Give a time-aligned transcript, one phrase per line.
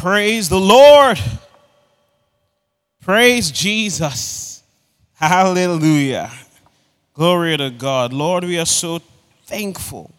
[0.00, 1.20] Praise the Lord.
[3.02, 4.62] Praise Jesus.
[5.12, 6.30] Hallelujah.
[7.12, 8.10] Glory to God.
[8.10, 9.02] Lord, we are so
[9.44, 10.10] thankful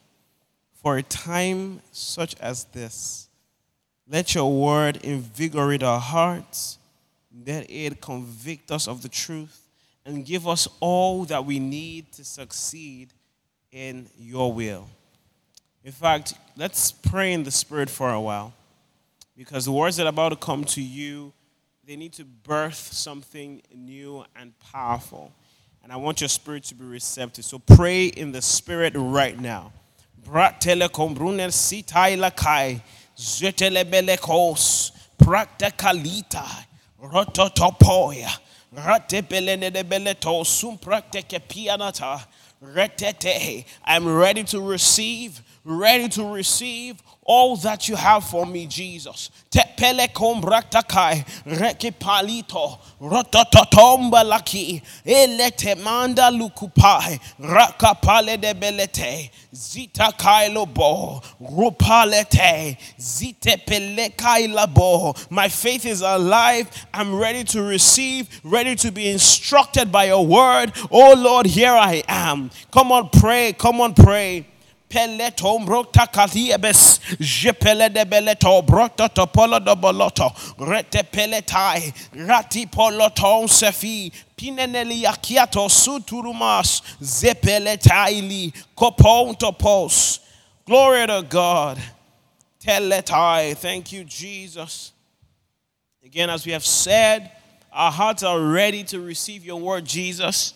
[0.84, 3.28] for a time such as this.
[4.08, 6.78] Let your word invigorate our hearts.
[7.48, 9.68] Let it convict us of the truth
[10.06, 13.10] and give us all that we need to succeed
[13.72, 14.88] in your will.
[15.84, 18.54] In fact, let's pray in the Spirit for a while
[19.46, 21.34] because the words that are about to come to you,
[21.84, 25.34] they need to birth something new and powerful.
[25.84, 27.44] And I want your spirit to be receptive.
[27.44, 29.74] So pray in the Spirit right now.
[38.76, 41.40] Ratebelenedebeleto, sumprakteke
[42.64, 43.66] retete.
[43.84, 49.30] I'm ready to receive, ready to receive all that you have for me, Jesus.
[49.52, 61.22] Tepele kombratakai, reki palito, rotototomba laki, elete manda lukupai, rakapale de belete, zita kailo bo,
[61.40, 65.14] rupalete, zite pele bo.
[65.30, 66.70] My faith is alive.
[66.94, 70.74] I'm ready to receive, ready to be instructed by your word.
[70.90, 72.50] Oh Lord, here I am.
[72.72, 73.54] Come on, pray.
[73.54, 74.48] Come on, pray
[74.92, 80.30] peleto brota kaliebes jepele de beleto brota to polo do boloto.
[80.60, 81.94] Rete peletai
[82.28, 84.12] rati poloton sefi.
[84.36, 86.82] Pineneli akiato suturumas.
[87.02, 90.20] Zepeletaili koponto pos
[90.66, 91.78] glory to god.
[92.60, 94.92] Teletai thank you jesus.
[96.06, 97.32] Again as we have said
[97.72, 100.54] our hearts are ready to receive your word jesus.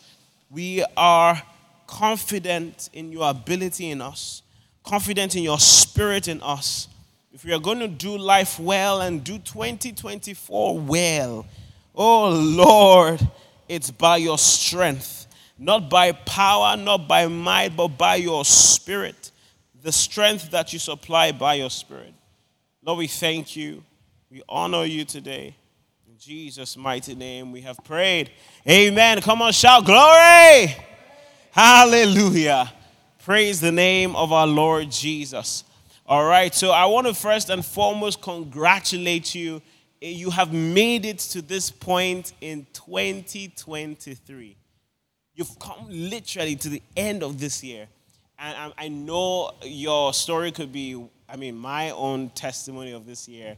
[0.52, 1.42] We are
[1.88, 4.42] confident in your ability in us,
[4.84, 6.88] confident in your spirit in us.
[7.32, 11.46] If we are going to do life well and do 2024 well,
[11.94, 13.20] oh Lord,
[13.68, 19.32] it's by your strength, not by power, not by might, but by your spirit.
[19.84, 22.14] The strength that you supply by your spirit.
[22.84, 23.84] Lord, we thank you.
[24.32, 25.56] We honor you today.
[26.08, 28.32] In Jesus' mighty name, we have prayed.
[28.70, 29.22] Amen.
[29.22, 30.76] Come on, shout glory.
[31.56, 32.70] Hallelujah.
[33.24, 35.64] Praise the name of our Lord Jesus.
[36.06, 39.62] All right, so I want to first and foremost congratulate you.
[40.02, 44.58] You have made it to this point in 2023.
[45.34, 47.88] You've come literally to the end of this year.
[48.38, 53.56] And I know your story could be, I mean, my own testimony of this year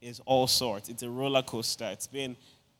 [0.00, 0.88] is all sorts.
[0.88, 1.90] It's a roller coaster.
[1.92, 2.34] It's been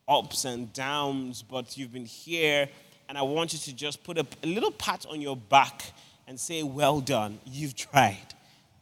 [0.09, 2.69] ups and downs, but you've been here
[3.09, 5.93] and I want you to just put a, a little pat on your back
[6.27, 8.35] and say, Well done, you've tried.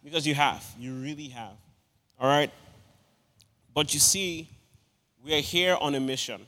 [0.02, 1.56] Because you have, you really have.
[2.20, 2.50] All right?
[3.72, 4.48] But you see,
[5.24, 6.42] we are here on a mission.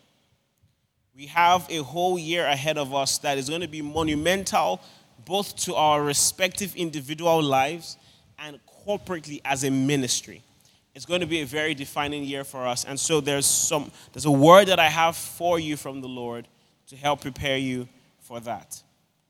[1.17, 4.83] We have a whole year ahead of us that is going to be monumental
[5.25, 7.97] both to our respective individual lives
[8.39, 10.43] and corporately as a ministry.
[10.95, 12.85] It's going to be a very defining year for us.
[12.85, 16.47] And so there's some there's a word that I have for you from the Lord
[16.89, 17.89] to help prepare you
[18.21, 18.83] for that.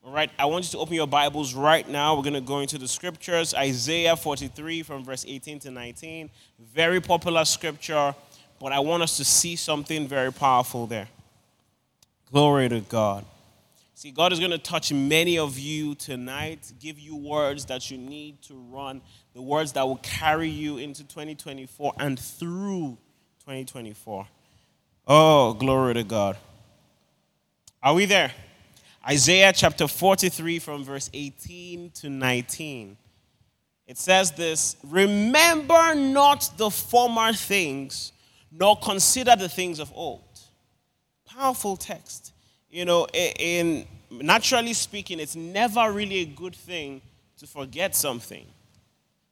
[0.04, 2.14] All right, I want you to open your Bibles right now.
[2.14, 6.30] We're going to go into the scriptures Isaiah 43 from verse 18 to 19.
[6.60, 8.14] Very popular scripture,
[8.60, 11.08] but I want us to see something very powerful there.
[12.30, 13.24] Glory to God.
[13.94, 17.96] See, God is going to touch many of you tonight, give you words that you
[17.96, 19.00] need to run,
[19.34, 22.98] the words that will carry you into 2024 and through
[23.40, 24.28] 2024.
[25.08, 26.36] Oh, glory to God.
[27.82, 28.32] Are we there?
[29.08, 32.96] Isaiah chapter 43 from verse 18 to 19.
[33.86, 38.12] It says this Remember not the former things,
[38.50, 40.22] nor consider the things of old.
[41.24, 42.32] Powerful text.
[42.70, 47.00] You know, in naturally speaking, it's never really a good thing
[47.38, 48.46] to forget something.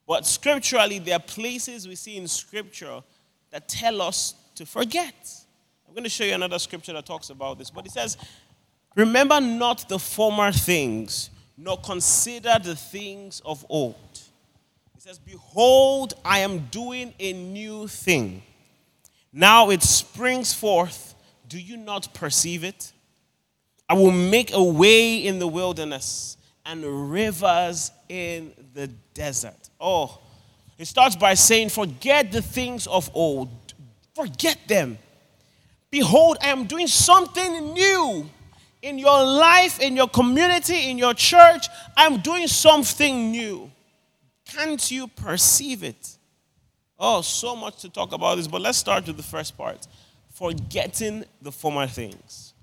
[0.07, 3.03] But scripturally, there are places we see in scripture
[3.51, 5.44] that tell us to forget.
[5.95, 7.71] I'm going to show you another scripture that talks about this.
[7.71, 8.17] But it says,
[8.97, 13.95] Remember not the former things, nor consider the things of old.
[14.97, 18.43] It says, Behold, I am doing a new thing.
[19.33, 21.15] Now it springs forth.
[21.49, 22.93] Do you not perceive it?
[23.89, 29.71] I will make a way in the wilderness and rivers in the desert.
[29.81, 30.19] Oh,
[30.77, 33.75] it starts by saying, Forget the things of old,
[34.17, 34.99] forget them.
[35.95, 38.29] Behold, I am doing something new
[38.83, 43.71] in your life, in your community, in your church, I'm doing something new.
[44.45, 46.19] Can't you perceive it?
[46.99, 49.87] Oh, so much to talk about this, but let's start with the first part
[50.33, 52.55] forgetting the former things.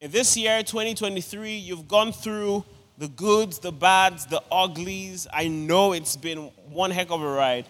[0.00, 2.64] In this year, 2023, you've gone through
[2.96, 5.26] the goods, the bads, the uglies.
[5.30, 7.66] I know it's been one heck of a ride.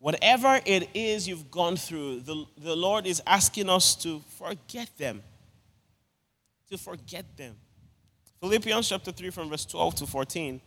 [0.00, 5.22] Whatever it is you've gone through, the, the Lord is asking us to forget them.
[6.70, 7.54] To forget them.
[8.40, 10.60] Philippians chapter 3, from verse 12 to 14.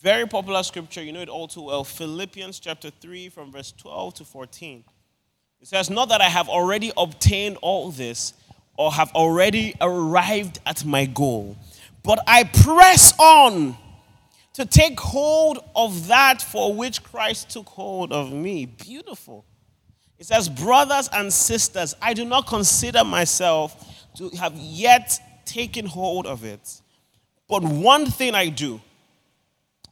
[0.00, 1.84] Very popular scripture, you know it all too well.
[1.84, 4.82] Philippians chapter 3, from verse 12 to 14.
[5.60, 8.34] It says, Not that I have already obtained all this
[8.76, 11.56] or have already arrived at my goal,
[12.02, 13.76] but I press on
[14.54, 18.66] to take hold of that for which Christ took hold of me.
[18.66, 19.44] Beautiful.
[20.18, 26.26] It says, Brothers and sisters, I do not consider myself to have yet taken hold
[26.26, 26.80] of it.
[27.48, 28.80] But one thing I do.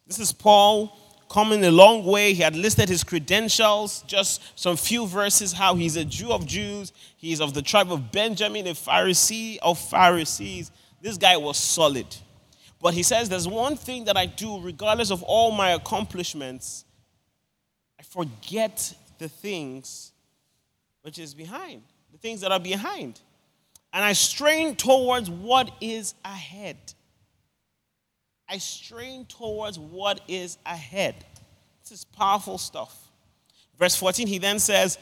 [0.07, 0.97] This is Paul
[1.31, 2.35] coming a long way.
[2.35, 6.93] He had listed his credentials, just some few verses how he's a Jew of Jews,
[7.17, 10.71] he's of the tribe of Benjamin, a Pharisee of Pharisees.
[11.01, 12.07] This guy was solid.
[12.81, 16.85] But he says, There's one thing that I do, regardless of all my accomplishments,
[17.99, 20.13] I forget the things
[21.03, 21.83] which is behind,
[22.13, 23.21] the things that are behind.
[23.93, 26.77] And I strain towards what is ahead.
[28.49, 31.15] I strain towards what is ahead.
[31.83, 33.11] This is powerful stuff.
[33.79, 34.99] Verse 14, he then says,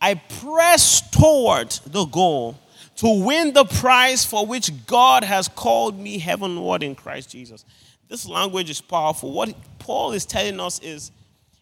[0.00, 2.58] I press toward the goal
[2.96, 7.64] to win the prize for which God has called me heavenward in Christ Jesus.
[8.08, 9.32] This language is powerful.
[9.32, 11.10] What Paul is telling us is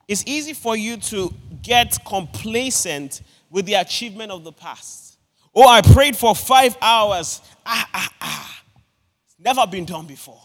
[0.08, 1.32] it's easy for you to
[1.62, 5.18] get complacent with the achievement of the past.
[5.54, 7.40] Oh, I prayed for five hours.
[7.66, 8.62] Ah, ah, ah.
[9.38, 10.40] Never been done before.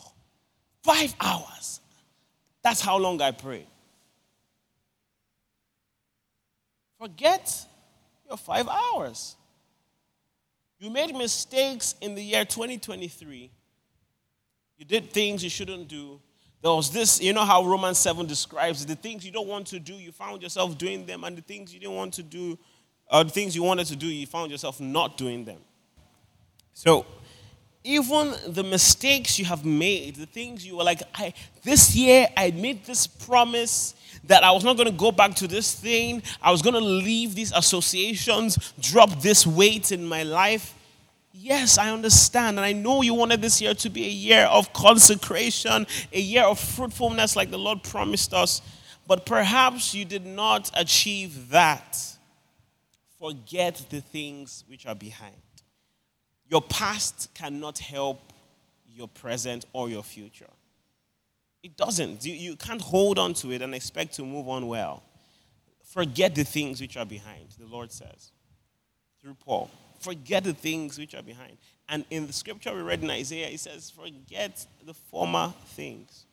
[0.83, 1.79] Five hours.
[2.61, 3.67] That's how long I prayed.
[6.99, 7.65] Forget
[8.27, 9.35] your five hours.
[10.83, 13.49] You made mistakes in the year 2023.
[14.77, 16.19] You did things you shouldn't do.
[16.61, 19.79] There was this, you know how Romans 7 describes the things you don't want to
[19.79, 22.59] do, you found yourself doing them, and the things you didn't want to do,
[23.09, 25.59] or the things you wanted to do, you found yourself not doing them.
[26.73, 27.05] So,
[27.85, 31.33] even the mistakes you have made, the things you were like, I,
[31.63, 33.95] this year I made this promise
[34.25, 36.79] that I was not going to go back to this thing, I was going to
[36.79, 40.73] leave these associations, drop this weight in my life.
[41.33, 42.57] Yes, I understand.
[42.57, 46.43] And I know you wanted this year to be a year of consecration, a year
[46.43, 48.61] of fruitfulness like the Lord promised us.
[49.07, 51.99] But perhaps you did not achieve that.
[53.19, 55.35] Forget the things which are behind.
[56.49, 58.31] Your past cannot help
[58.87, 60.49] your present or your future.
[61.63, 62.25] It doesn't.
[62.25, 65.01] You, you can't hold on to it and expect to move on well.
[65.83, 68.31] Forget the things which are behind, the Lord says
[69.23, 69.71] through Paul.
[69.99, 71.57] Forget the things which are behind.
[71.87, 76.25] And in the scripture we read in Isaiah, it says, Forget the former things.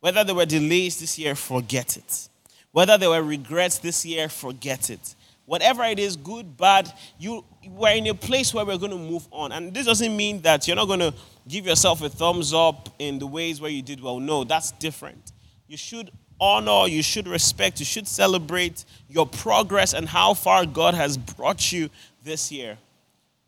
[0.00, 2.28] Whether there were delays this year, forget it.
[2.72, 5.14] Whether there were regrets this year, forget it.
[5.44, 9.26] Whatever it is, good, bad, you we're in a place where we're going to move
[9.30, 9.52] on.
[9.52, 11.12] And this doesn't mean that you're not going to
[11.48, 14.20] give yourself a thumbs up in the ways where you did well.
[14.20, 15.32] No, that's different.
[15.66, 20.94] You should honor, you should respect, you should celebrate your progress and how far God
[20.94, 21.90] has brought you
[22.22, 22.78] this year.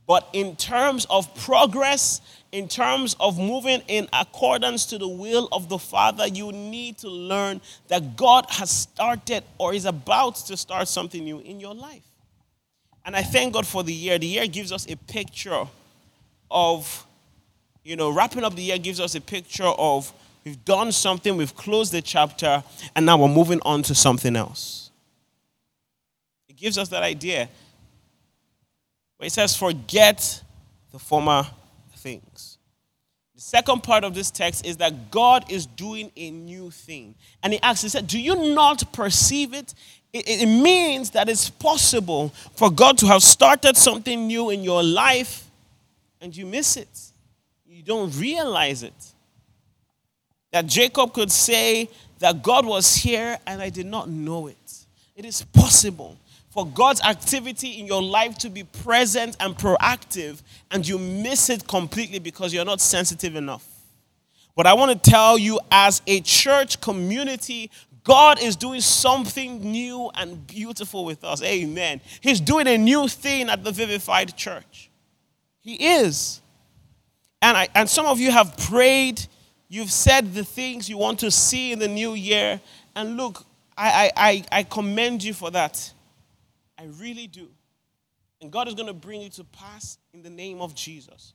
[0.07, 5.69] But in terms of progress, in terms of moving in accordance to the will of
[5.69, 10.89] the Father, you need to learn that God has started or is about to start
[10.89, 12.03] something new in your life.
[13.05, 14.19] And I thank God for the year.
[14.19, 15.65] The year gives us a picture
[16.51, 17.07] of,
[17.85, 20.13] you know, wrapping up the year gives us a picture of
[20.45, 22.63] we've done something, we've closed the chapter,
[22.95, 24.91] and now we're moving on to something else.
[26.49, 27.49] It gives us that idea
[29.17, 30.43] where it says, forget
[30.93, 31.47] the former
[31.97, 32.59] things.
[33.35, 37.15] The second part of this text is that God is doing a new thing.
[37.43, 39.73] And he asks, he said, Do you not perceive it?
[40.13, 44.83] It, it means that it's possible for God to have started something new in your
[44.83, 45.49] life
[46.21, 47.10] and you miss it.
[47.81, 48.93] You don't realize it.
[50.53, 54.85] That Jacob could say that God was here and I did not know it.
[55.17, 56.19] It is possible
[56.51, 61.67] for God's activity in your life to be present and proactive, and you miss it
[61.67, 63.67] completely because you're not sensitive enough.
[64.55, 67.71] But I want to tell you, as a church community,
[68.05, 71.43] God is doing something new and beautiful with us.
[71.43, 72.03] Amen.
[72.21, 74.91] He's doing a new thing at the Vivified Church.
[75.63, 76.43] He is.
[77.43, 79.25] And, I, and some of you have prayed,
[79.69, 82.61] you've said the things you want to see in the new year.
[82.95, 83.45] And look,
[83.77, 85.93] I, I, I commend you for that.
[86.79, 87.49] I really do.
[88.43, 91.35] And God is going to bring you to pass in the name of Jesus.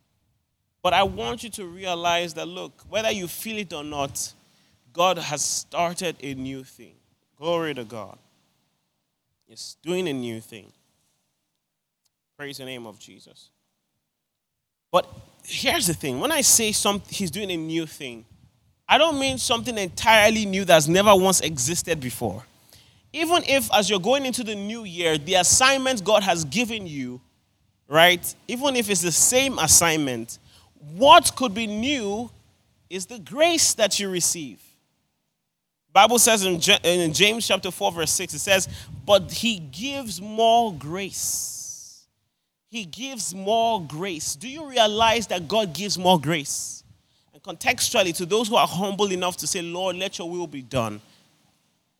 [0.81, 4.33] But I want you to realize that, look, whether you feel it or not,
[4.93, 6.95] God has started a new thing.
[7.37, 8.17] Glory to God.
[9.47, 10.71] He's doing a new thing.
[12.37, 13.49] Praise the name of Jesus.
[14.91, 15.07] But
[15.47, 18.25] here's the thing when I say something, he's doing a new thing,
[18.87, 22.43] I don't mean something entirely new that's never once existed before.
[23.13, 27.21] Even if, as you're going into the new year, the assignment God has given you,
[27.87, 30.37] right, even if it's the same assignment,
[30.95, 32.29] what could be new
[32.89, 34.61] is the grace that you receive.
[35.91, 38.67] Bible says in, James chapter 4 verse 6 it says,
[39.05, 41.54] "But he gives more grace."
[42.75, 44.35] He gives more grace.
[44.35, 46.83] Do you realize that God gives more grace?
[47.33, 50.61] And contextually to those who are humble enough to say, "Lord, let your will be
[50.61, 50.99] done."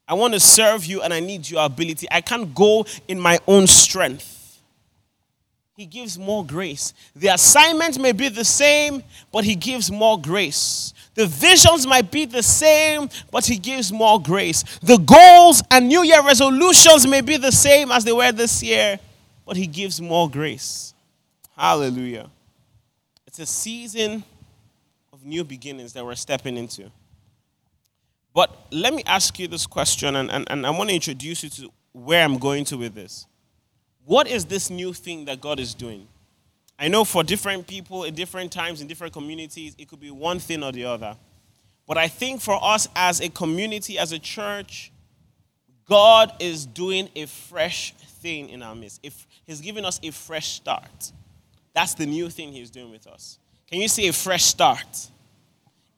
[0.05, 2.07] I want to serve you and I need your ability.
[2.11, 4.59] I can't go in my own strength.
[5.77, 6.93] He gives more grace.
[7.15, 9.01] The assignment may be the same,
[9.31, 10.93] but he gives more grace.
[11.13, 14.65] The visions might be the same, but He gives more grace.
[14.83, 18.99] The goals and New Year resolutions may be the same as they were this year,
[19.45, 20.93] but He gives more grace.
[21.57, 22.29] Hallelujah.
[23.27, 24.23] It's a season
[25.13, 26.91] of new beginnings that we're stepping into.
[28.33, 31.49] But let me ask you this question, and, and, and I want to introduce you
[31.49, 33.25] to where I'm going to with this.
[34.03, 36.07] What is this new thing that God is doing?
[36.77, 40.39] I know for different people at different times in different communities, it could be one
[40.39, 41.15] thing or the other.
[41.87, 44.91] But I think for us as a community, as a church,
[45.87, 47.93] God is doing a fresh
[48.25, 48.99] thing in our midst.
[49.03, 51.11] If he's giving us a fresh start.
[51.75, 53.37] That's the new thing He's doing with us.
[53.69, 55.09] Can you see a fresh start?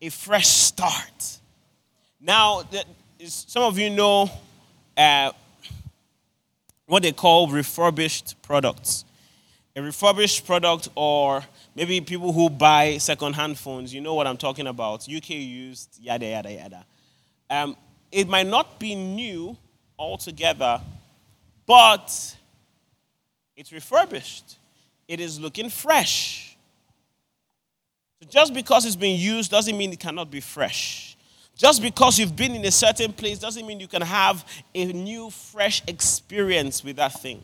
[0.01, 1.39] A fresh start.
[2.19, 2.63] Now,
[3.23, 4.29] some of you know
[4.97, 5.31] uh,
[6.87, 9.05] what they call refurbished products
[9.77, 11.43] a refurbished product or
[11.75, 16.25] maybe people who buy second-hand phones, you know what I'm talking about, UK used, yada,
[16.25, 16.85] yada, yada.
[17.47, 17.77] Um,
[18.11, 19.55] it might not be new
[19.99, 20.81] altogether,
[21.67, 22.35] but
[23.55, 24.57] it's refurbished.
[25.07, 26.57] It is looking fresh.
[28.19, 31.15] So just because it's been used doesn't mean it cannot be fresh.
[31.55, 35.29] Just because you've been in a certain place doesn't mean you can have a new,
[35.29, 37.43] fresh experience with that thing.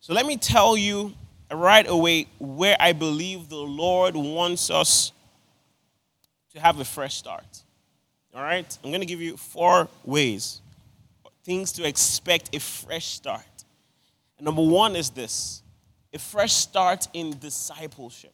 [0.00, 1.12] So let me tell you
[1.50, 5.12] right away where I believe the Lord wants us
[6.54, 7.62] to have a fresh start.
[8.34, 8.78] All right?
[8.82, 10.60] I'm going to give you four ways,
[11.44, 13.64] things to expect a fresh start.
[14.38, 15.62] And number one is this
[16.12, 18.32] a fresh start in discipleship.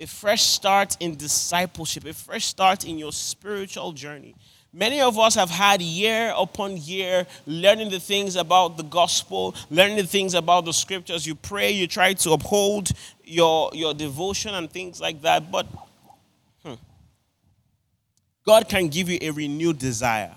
[0.00, 4.36] A fresh start in discipleship, a fresh start in your spiritual journey.
[4.72, 9.96] Many of us have had year upon year learning the things about the gospel, learning
[9.96, 11.26] the things about the scriptures.
[11.26, 12.90] You pray, you try to uphold
[13.24, 15.50] your, your devotion and things like that.
[15.50, 15.66] But
[16.62, 16.74] hmm,
[18.44, 20.34] God can give you a renewed desire.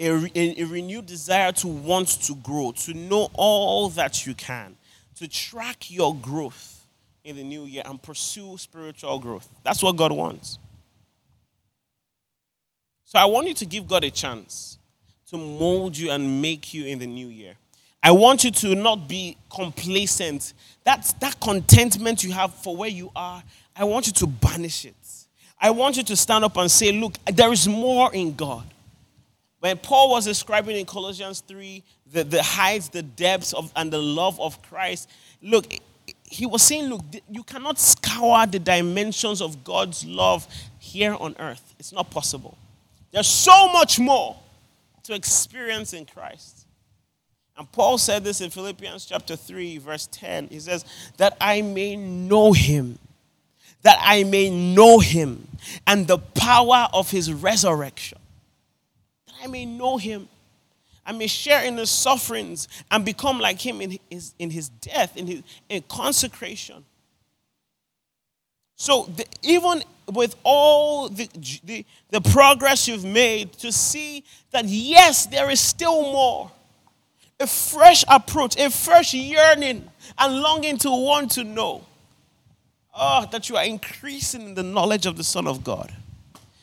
[0.00, 4.76] A, a, renewed desire to want to grow, to know all that you can,
[5.16, 6.86] to track your growth
[7.22, 9.46] in the new year and pursue spiritual growth.
[9.62, 10.58] That's what God wants.
[13.04, 14.78] So I want you to give God a chance
[15.28, 17.54] to mold you and make you in the new year.
[18.02, 20.54] I want you to not be complacent.
[20.84, 23.42] That's that contentment you have for where you are.
[23.76, 24.94] I want you to banish it.
[25.60, 28.64] I want you to stand up and say, Look, there is more in God.
[29.60, 33.98] When Paul was describing in Colossians 3 the, the heights, the depths of and the
[33.98, 35.08] love of Christ,
[35.42, 35.66] look,
[36.24, 40.46] he was saying, Look, you cannot scour the dimensions of God's love
[40.78, 41.74] here on earth.
[41.78, 42.56] It's not possible.
[43.12, 44.36] There's so much more
[45.04, 46.66] to experience in Christ.
[47.56, 50.48] And Paul said this in Philippians chapter 3, verse 10.
[50.48, 50.84] He says,
[51.18, 52.98] That I may know him,
[53.82, 55.46] that I may know him
[55.86, 58.19] and the power of his resurrection.
[59.42, 60.28] I may know him.
[61.04, 65.16] I may share in his sufferings and become like him in his, in his death,
[65.16, 66.84] in his in consecration.
[68.76, 69.82] So the, even
[70.12, 71.28] with all the,
[71.64, 76.50] the, the progress you've made, to see that yes, there is still more.
[77.38, 81.84] A fresh approach, a fresh yearning and longing to want to know.
[82.94, 85.94] Oh, that you are increasing in the knowledge of the Son of God.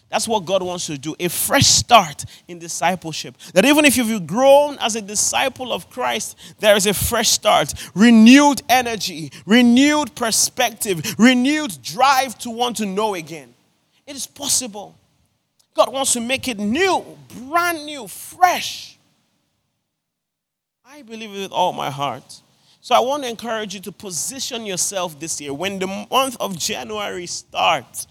[0.09, 3.35] That's what God wants to do a fresh start in discipleship.
[3.53, 7.73] That even if you've grown as a disciple of Christ, there is a fresh start,
[7.93, 13.53] renewed energy, renewed perspective, renewed drive to want to know again.
[14.05, 14.97] It is possible.
[15.73, 17.03] God wants to make it new,
[17.49, 18.97] brand new, fresh.
[20.85, 22.41] I believe it with all my heart.
[22.79, 25.53] So I want to encourage you to position yourself this year.
[25.53, 28.07] When the month of January starts,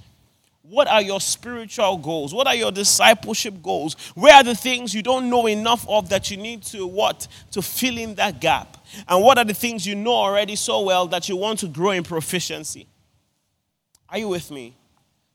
[0.68, 2.35] what are your spiritual goals?
[2.35, 3.94] What are your discipleship goals?
[4.14, 7.28] Where are the things you don't know enough of that you need to what?
[7.52, 8.76] To fill in that gap.
[9.08, 11.90] And what are the things you know already so well that you want to grow
[11.90, 12.88] in proficiency?
[14.08, 14.75] Are you with me?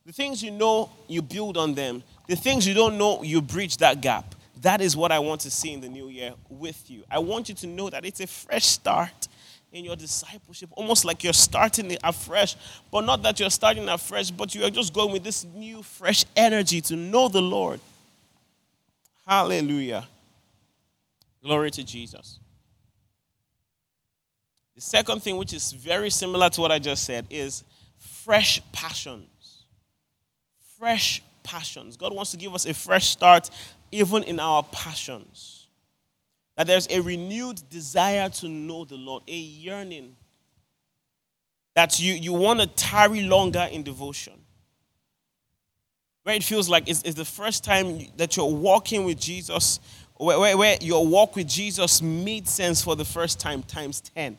[0.05, 2.03] The things you know, you build on them.
[2.27, 4.35] The things you don't know, you bridge that gap.
[4.61, 7.03] That is what I want to see in the new year with you.
[7.09, 9.27] I want you to know that it's a fresh start
[9.71, 12.55] in your discipleship, almost like you're starting afresh,
[12.91, 16.25] but not that you're starting afresh, but you are just going with this new, fresh
[16.35, 17.79] energy to know the Lord.
[19.25, 20.07] Hallelujah.
[21.41, 22.39] Glory to Jesus.
[24.75, 27.63] The second thing, which is very similar to what I just said, is
[27.97, 29.65] fresh passions.
[30.77, 31.97] Fresh passions.
[31.97, 33.49] God wants to give us a fresh start,
[33.91, 35.60] even in our passions.
[36.63, 40.15] There's a renewed desire to know the Lord, a yearning.
[41.75, 44.33] That you, you want to tarry longer in devotion.
[46.23, 49.79] Where it feels like it's, it's the first time that you're walking with Jesus,
[50.17, 54.37] where, where, where your walk with Jesus made sense for the first time, times 10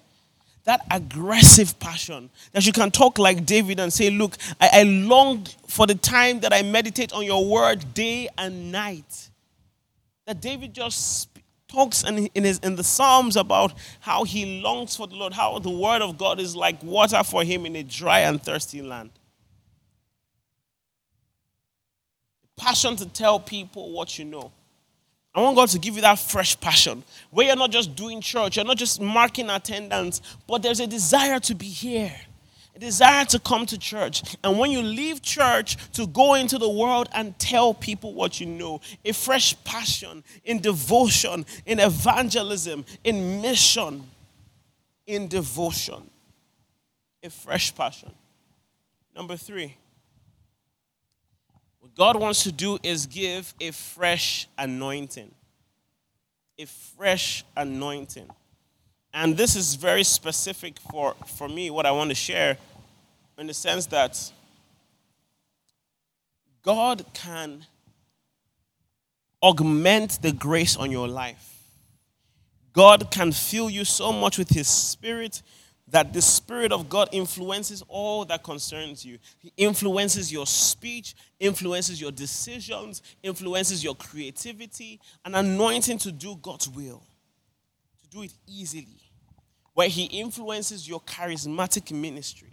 [0.65, 5.57] that aggressive passion that you can talk like David and say, Look, I, I, longed
[5.67, 9.31] for the time that I meditate on your word day and night.
[10.27, 11.32] That David just
[11.73, 15.59] talks in, in, his, in the Psalms about how he longs for the Lord, how
[15.59, 19.11] the word of God is like water for him in a dry and thirsty land.
[22.57, 24.53] Passion to tell people what you know.
[25.35, 28.57] I want God to give you that fresh passion where you're not just doing church,
[28.57, 32.15] you're not just marking attendance, but there's a desire to be here
[32.79, 34.23] desire to come to church.
[34.43, 38.47] And when you leave church to go into the world and tell people what you
[38.47, 44.05] know, a fresh passion in devotion, in evangelism, in mission,
[45.07, 46.11] in devotion.
[47.23, 48.11] A fresh passion.
[49.15, 49.77] Number three,
[51.81, 55.31] what God wants to do is give a fresh anointing.
[56.59, 58.29] A fresh anointing.
[59.15, 62.57] And this is very specific for, for me, what I want to share,
[63.39, 64.33] in the sense that
[66.63, 67.67] God can
[69.43, 71.49] augment the grace on your life.
[72.73, 75.43] God can fill you so much with His Spirit
[75.89, 79.19] that the Spirit of God influences all that concerns you.
[79.41, 86.69] He influences your speech, influences your decisions, influences your creativity, an anointing to do God's
[86.69, 87.03] will,
[88.01, 89.03] to do it easily
[89.75, 92.52] where He influences your charismatic ministry.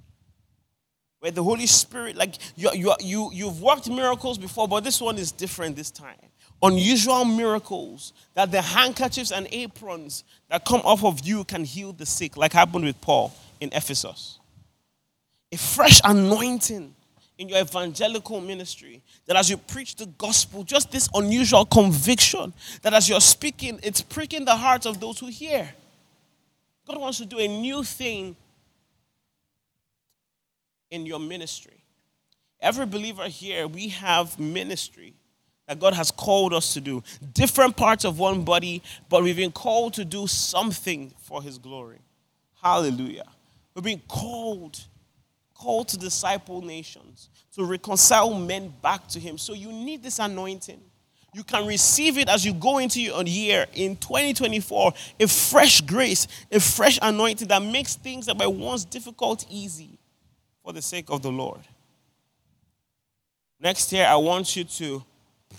[1.20, 5.18] Where the Holy Spirit, like you, you, you, you've worked miracles before, but this one
[5.18, 6.16] is different this time.
[6.62, 12.06] Unusual miracles that the handkerchiefs and aprons that come off of you can heal the
[12.06, 14.40] sick, like happened with Paul in Ephesus.
[15.52, 16.94] A fresh anointing
[17.40, 19.02] in your evangelical ministry.
[19.26, 24.02] That as you preach the gospel, just this unusual conviction that as you're speaking, it's
[24.02, 25.70] pricking the hearts of those who hear.
[26.86, 28.36] God wants to do a new thing
[30.92, 31.84] in your ministry.
[32.62, 35.14] Every believer here, we have ministry
[35.68, 37.04] that God has called us to do.
[37.34, 42.00] Different parts of one body, but we've been called to do something for His glory.
[42.62, 43.28] Hallelujah.
[43.76, 44.80] We've been called,
[45.54, 49.38] called to disciple nations, to reconcile men back to Him.
[49.38, 50.82] So you need this anointing.
[51.36, 56.28] You can receive it as you go into your year in 2024 a fresh grace,
[56.52, 59.99] a fresh anointing that makes things that were once difficult easy
[60.70, 61.62] for the sake of the Lord.
[63.60, 65.04] Next year, I want you to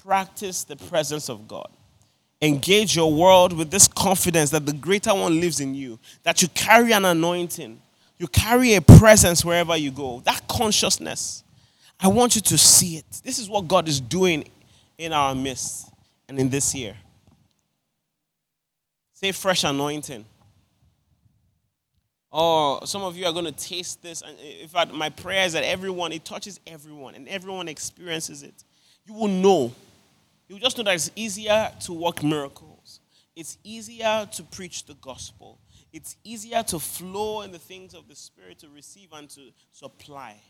[0.05, 1.69] practice the presence of God.
[2.41, 6.49] Engage your world with this confidence that the greater one lives in you, that you
[6.55, 7.83] carry an anointing,
[8.19, 10.21] you carry a presence wherever you go.
[10.21, 11.43] That consciousness,
[11.99, 13.21] I want you to see it.
[13.25, 14.49] This is what God is doing
[14.97, 15.91] in our midst
[16.29, 16.95] and in this year.
[19.15, 20.25] Say fresh anointing.
[22.33, 24.23] Oh, some of you are going to taste this.
[24.23, 28.65] And in fact, my prayer is that everyone, it touches everyone and everyone experiences it.
[29.05, 29.73] You will know.
[30.49, 33.01] You just know that it's easier to work miracles,
[33.37, 35.61] it's easier to preach the gospel,
[35.93, 40.41] it's easier to flow in the things of the Spirit, to receive and to supply.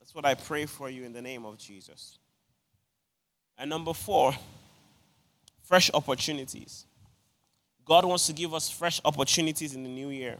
[0.00, 2.18] That's what I pray for you in the name of Jesus.
[3.58, 4.34] And number four,
[5.62, 6.85] fresh opportunities.
[7.86, 10.36] God wants to give us fresh opportunities in the new year.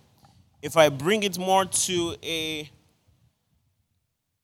[0.60, 2.70] If I bring it more to a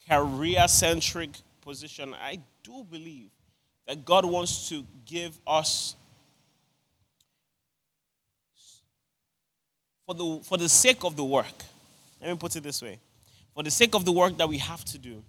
[0.09, 3.31] career centric position, I do believe
[3.87, 5.97] that God wants to give us,
[10.07, 11.53] for the, for the sake of the work,
[12.21, 12.99] let me put it this way
[13.55, 15.23] for the sake of the work that we have to do,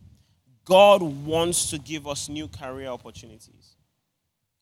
[0.65, 3.75] God wants to give us new career opportunities.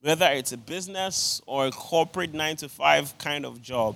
[0.02, 3.96] Whether it's a business or a corporate nine to five kind of job,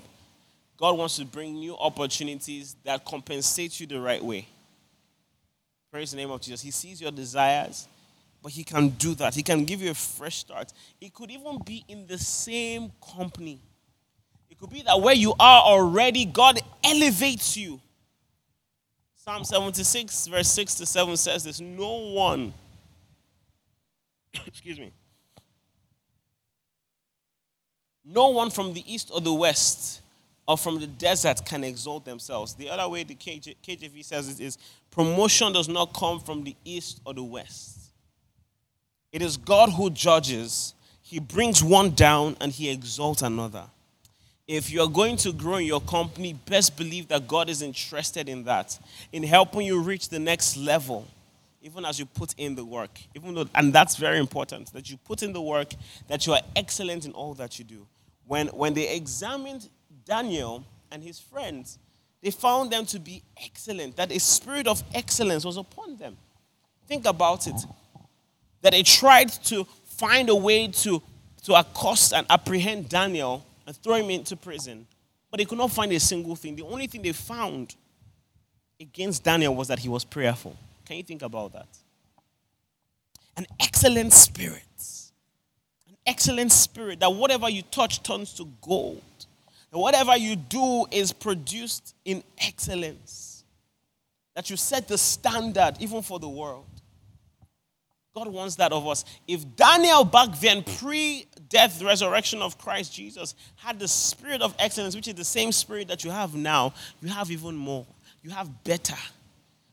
[0.78, 4.48] God wants to bring new opportunities that compensate you the right way.
[5.92, 6.62] Praise the name of Jesus.
[6.62, 7.88] He sees your desires,
[8.44, 9.34] but He can do that.
[9.34, 10.74] He can give you a fresh start.
[11.02, 13.60] It could even be in the same company.
[14.50, 17.80] It could be that where you are already, God elevates you
[19.26, 22.54] Psalm 76, verse 6 to 7 says this No one,
[24.46, 24.94] excuse me,
[28.06, 30.02] no one from the east or the west
[30.48, 32.54] or from the desert can exalt themselves.
[32.54, 34.58] The other way the KJ, KJV says it is
[34.92, 37.80] promotion does not come from the east or the west.
[39.12, 40.74] It is God who judges.
[41.02, 43.66] He brings one down and he exalts another
[44.48, 48.44] if you're going to grow in your company, best believe that God is interested in
[48.44, 48.78] that,
[49.12, 51.08] in helping you reach the next level,
[51.62, 52.92] even as you put in the work.
[53.16, 55.74] Even though, and that's very important that you put in the work,
[56.08, 57.88] that you are excellent in all that you do.
[58.28, 59.70] When, when they examined
[60.06, 61.80] Daniel and his friends,
[62.22, 66.18] they found them to be excellent, that a spirit of excellence was upon them.
[66.88, 67.56] Think about it.
[68.62, 71.02] That they tried to find a way to,
[71.44, 74.88] to accost and apprehend Daniel and throw him into prison.
[75.30, 76.56] But they could not find a single thing.
[76.56, 77.76] The only thing they found
[78.80, 80.56] against Daniel was that he was prayerful.
[80.86, 81.68] Can you think about that?
[83.38, 84.64] An excellent spirit.
[86.06, 89.02] Excellent spirit that whatever you touch turns to gold.
[89.72, 93.44] That whatever you do is produced in excellence.
[94.36, 96.66] That you set the standard even for the world.
[98.16, 99.04] God wants that of us.
[99.28, 104.96] If Daniel back then, pre death, resurrection of Christ Jesus, had the spirit of excellence,
[104.96, 107.86] which is the same spirit that you have now, you have even more.
[108.24, 108.96] You have better.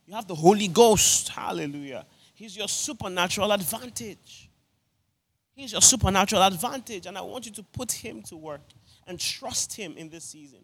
[0.06, 1.28] You have the Holy Ghost.
[1.28, 2.04] Hallelujah.
[2.34, 4.50] He's your supernatural advantage.
[5.62, 7.06] He's your supernatural advantage.
[7.06, 8.62] And I want you to put him to work
[9.06, 10.58] and trust him in this season.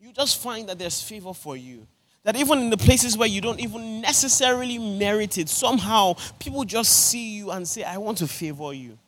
[0.00, 1.86] You just find that there's favor for you.
[2.24, 7.10] That even in the places where you don't even necessarily merit it, somehow people just
[7.10, 8.98] see you and say, I want to favor you.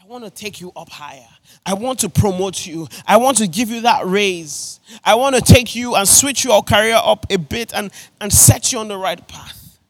[0.00, 1.26] I want to take you up higher.
[1.64, 2.86] I want to promote you.
[3.04, 4.78] I want to give you that raise.
[5.02, 8.72] I want to take you and switch your career up a bit and, and set
[8.72, 9.80] you on the right path.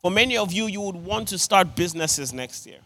[0.00, 2.78] For many of you, you would want to start businesses next year.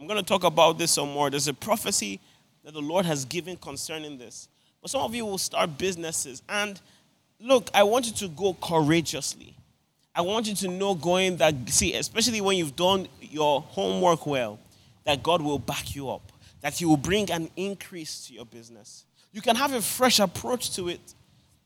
[0.00, 1.28] I'm going to talk about this some more.
[1.28, 2.20] There's a prophecy
[2.64, 4.48] that the Lord has given concerning this.
[4.80, 6.80] But some of you will start businesses and
[7.38, 9.54] look, I want you to go courageously.
[10.14, 14.58] I want you to know going that, see, especially when you've done your homework well,
[15.04, 16.32] that God will back you up,
[16.62, 19.04] that He will bring an increase to your business.
[19.32, 21.00] You can have a fresh approach to it.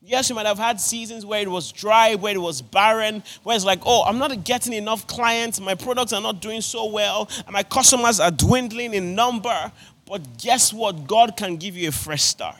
[0.07, 3.55] Yes, you might have had seasons where it was dry, where it was barren, where
[3.55, 7.27] it's like, oh, I'm not getting enough clients, my products are not doing so well,
[7.45, 9.71] and my customers are dwindling in number.
[10.05, 11.07] But guess what?
[11.07, 12.57] God can give you a fresh start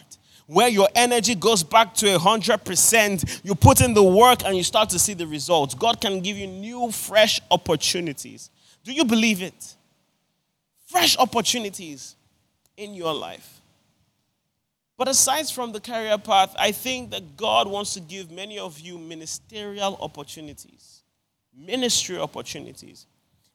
[0.47, 4.89] where your energy goes back to 100%, you put in the work and you start
[4.91, 5.73] to see the results.
[5.73, 8.49] God can give you new, fresh opportunities.
[8.83, 9.75] Do you believe it?
[10.87, 12.15] Fresh opportunities
[12.77, 13.54] in your life.
[14.97, 18.79] But aside from the career path, I think that God wants to give many of
[18.79, 21.03] you ministerial opportunities,
[21.53, 23.05] ministry opportunities.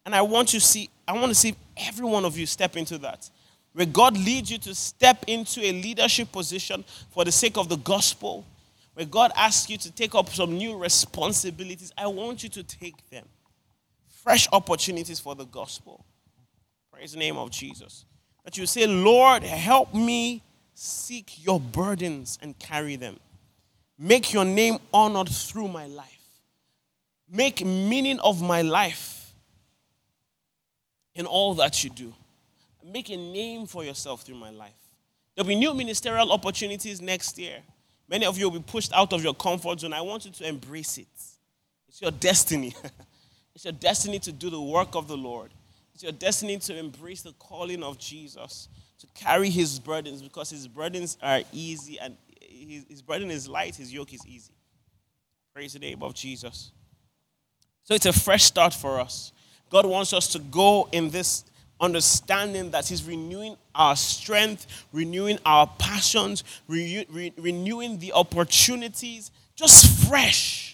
[0.04, 2.98] And I want to see, I want to see every one of you step into
[2.98, 3.30] that
[3.72, 7.76] where God leads you to step into a leadership position for the sake of the
[7.76, 8.44] gospel,
[8.94, 13.08] where God asks you to take up some new responsibilities, I want you to take
[13.10, 13.24] them.
[14.08, 16.04] Fresh opportunities for the gospel.
[16.92, 18.04] Praise the name of Jesus.
[18.44, 20.42] That you say, Lord, help me
[20.80, 23.18] seek your burdens and carry them.
[23.98, 26.06] Make your name honored through my life.
[27.30, 29.32] Make meaning of my life
[31.14, 32.14] in all that you do
[32.84, 34.72] make a name for yourself through my life.
[35.34, 37.58] There'll be new ministerial opportunities next year.
[38.08, 39.92] Many of you will be pushed out of your comfort zone.
[39.92, 41.06] I want you to embrace it.
[41.88, 42.74] It's your destiny.
[43.54, 45.50] it's your destiny to do the work of the Lord.
[45.94, 48.68] It's your destiny to embrace the calling of Jesus,
[49.00, 53.76] to carry his burdens because his burdens are easy and his, his burden is light,
[53.76, 54.52] his yoke is easy.
[55.54, 56.70] Praise the name of Jesus.
[57.82, 59.32] So it's a fresh start for us.
[59.70, 61.44] God wants us to go in this
[61.80, 70.08] understanding that He's renewing our strength, renewing our passions, re- re- renewing the opportunities, just
[70.08, 70.70] fresh.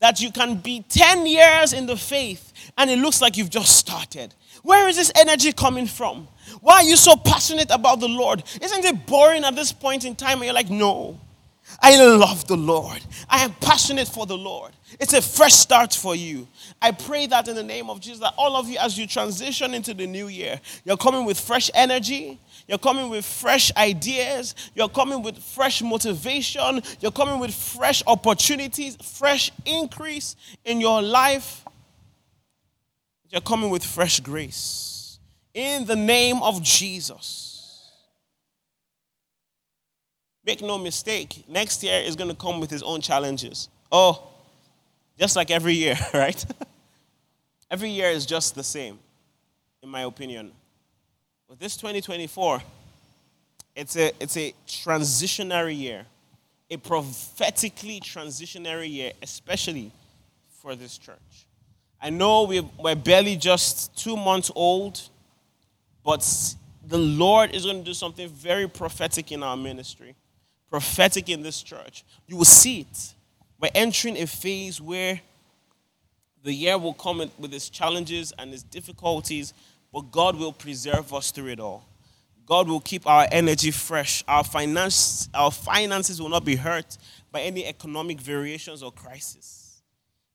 [0.00, 3.76] that you can be 10 years in the faith and it looks like you've just
[3.76, 4.34] started.
[4.62, 6.28] Where is this energy coming from?
[6.60, 8.42] Why are you so passionate about the Lord?
[8.60, 10.38] Isn't it boring at this point in time?
[10.38, 11.18] And you're like, no,
[11.80, 13.00] I love the Lord.
[13.28, 14.72] I am passionate for the Lord.
[14.98, 16.48] It's a fresh start for you.
[16.82, 19.72] I pray that in the name of Jesus, that all of you, as you transition
[19.72, 24.88] into the new year, you're coming with fresh energy, you're coming with fresh ideas, you're
[24.88, 31.64] coming with fresh motivation, you're coming with fresh opportunities, fresh increase in your life.
[33.30, 35.18] You're coming with fresh grace.
[35.54, 37.50] In the name of Jesus.
[40.44, 43.68] Make no mistake, next year is going to come with its own challenges.
[43.92, 44.28] Oh,
[45.18, 46.44] just like every year, right?
[47.70, 48.98] every year is just the same,
[49.82, 50.50] in my opinion.
[51.48, 52.62] But this 2024,
[53.76, 56.06] it's a, it's a transitionary year,
[56.70, 59.92] a prophetically transitionary year, especially
[60.48, 61.46] for this church.
[62.02, 62.44] I know
[62.78, 65.00] we're barely just two months old,
[66.04, 66.26] but
[66.86, 70.16] the Lord is going to do something very prophetic in our ministry,
[70.70, 72.04] prophetic in this church.
[72.26, 73.14] You will see it.
[73.60, 75.20] We're entering a phase where
[76.42, 79.52] the year will come with its challenges and its difficulties,
[79.92, 81.86] but God will preserve us through it all.
[82.46, 84.24] God will keep our energy fresh.
[84.26, 86.96] Our, finance, our finances will not be hurt
[87.30, 89.59] by any economic variations or crisis.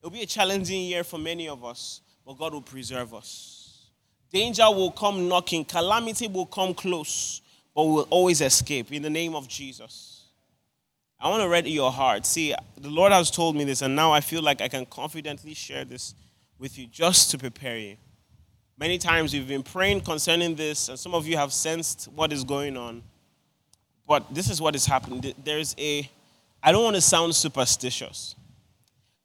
[0.05, 3.87] It will be a challenging year for many of us, but God will preserve us.
[4.31, 7.41] Danger will come knocking, calamity will come close,
[7.73, 10.27] but we'll always escape in the name of Jesus.
[11.19, 12.27] I want to read your heart.
[12.27, 15.55] See, the Lord has told me this, and now I feel like I can confidently
[15.55, 16.13] share this
[16.59, 17.97] with you just to prepare you.
[18.77, 22.43] Many times we've been praying concerning this, and some of you have sensed what is
[22.43, 23.01] going on.
[24.07, 25.33] But this is what is happening.
[25.43, 26.07] There's a,
[26.61, 28.35] I don't want to sound superstitious,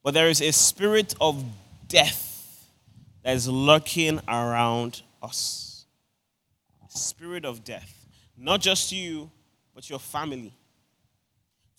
[0.02, 1.44] but there is a spirit of
[1.88, 2.66] death
[3.22, 5.84] that is lurking around us.
[6.88, 7.94] Spirit of death.
[8.36, 9.30] Not just you,
[9.74, 10.52] but your family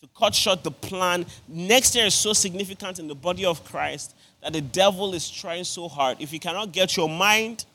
[0.01, 1.25] to cut short the plan.
[1.47, 5.63] Next year is so significant in the body of Christ that the devil is trying
[5.63, 6.17] so hard.
[6.19, 7.65] If you cannot get your mind,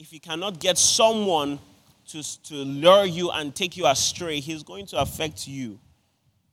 [0.00, 1.60] if you cannot get someone
[2.08, 5.78] to, to lure you and take you astray, he's going to affect you.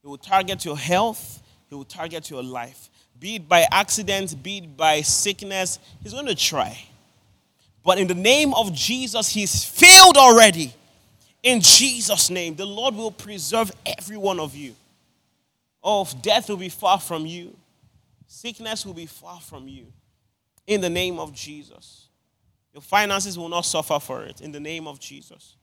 [0.00, 2.88] He will target your health, he will target your life.
[3.20, 6.82] Be it by accident, be it by sickness, he's going to try.
[7.84, 10.74] But in the name of Jesus, he's failed already.
[11.42, 14.74] In Jesus' name, the Lord will preserve every one of you.
[15.82, 17.56] Oh, death will be far from you,
[18.26, 19.86] sickness will be far from you.
[20.66, 22.08] In the name of Jesus.
[22.72, 24.40] Your finances will not suffer for it.
[24.40, 25.56] In the name of Jesus.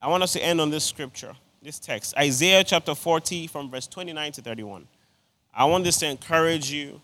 [0.00, 3.86] I want us to end on this scripture, this text Isaiah chapter 40, from verse
[3.86, 4.86] 29 to 31.
[5.56, 7.00] I want this to encourage you,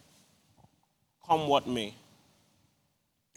[1.27, 1.95] come what may.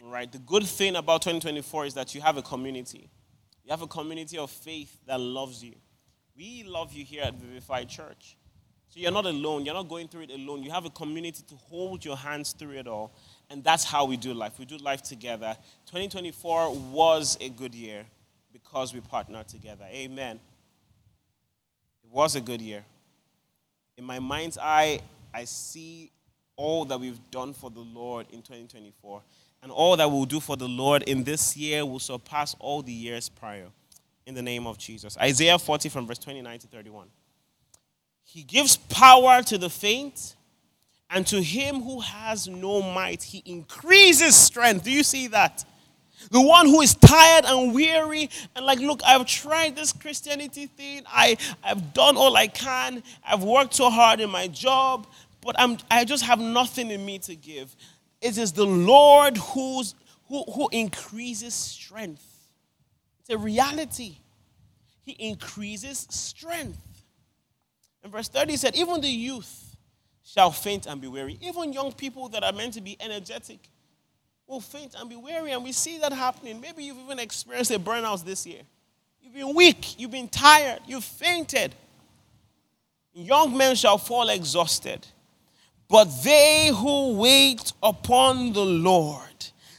[0.01, 0.31] Right?
[0.31, 3.09] The good thing about 2024 is that you have a community.
[3.63, 5.75] You have a community of faith that loves you.
[6.35, 8.35] We love you here at Vivified Church.
[8.89, 9.65] So you're not alone.
[9.65, 10.61] You're not going through it alone.
[10.63, 13.15] You have a community to hold your hands through it all.
[13.49, 14.59] And that's how we do life.
[14.59, 15.55] We do life together.
[15.85, 18.05] 2024 was a good year
[18.51, 19.85] because we partnered together.
[19.91, 20.39] Amen.
[22.03, 22.83] It was a good year.
[23.97, 24.99] In my mind's eye,
[25.33, 26.11] I see
[26.55, 29.21] all that we've done for the Lord in 2024.
[29.61, 32.91] And all that we'll do for the Lord in this year will surpass all the
[32.91, 33.67] years prior
[34.25, 35.17] in the name of Jesus.
[35.17, 37.07] Isaiah 40 from verse 29 to 31.
[38.25, 40.35] He gives power to the faint,
[41.09, 44.83] and to him who has no might, he increases strength.
[44.83, 45.63] Do you see that?
[46.31, 51.03] The one who is tired and weary, and like, look, I've tried this Christianity thing.
[51.07, 53.03] I, I've done all I can.
[53.27, 55.07] I've worked so hard in my job,
[55.41, 57.75] but I'm, I just have nothing in me to give.
[58.21, 59.95] It is the Lord who's,
[60.27, 62.25] who, who increases strength.
[63.21, 64.17] It's a reality.
[65.03, 66.79] He increases strength.
[68.03, 69.75] In verse 30, he said, Even the youth
[70.23, 71.37] shall faint and be weary.
[71.41, 73.69] Even young people that are meant to be energetic
[74.47, 75.51] will faint and be weary.
[75.51, 76.59] And we see that happening.
[76.61, 78.61] Maybe you've even experienced a burnout this year.
[79.21, 81.73] You've been weak, you've been tired, you've fainted.
[83.13, 85.07] Young men shall fall exhausted.
[85.87, 89.21] But they who wait upon the Lord